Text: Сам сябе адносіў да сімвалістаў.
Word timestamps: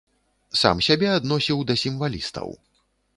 Сам 0.61 0.79
сябе 0.87 1.07
адносіў 1.17 1.61
да 1.73 1.75
сімвалістаў. 1.83 2.49